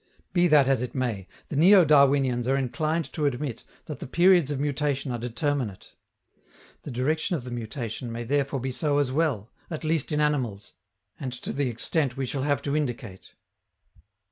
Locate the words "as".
0.67-0.81, 8.97-9.11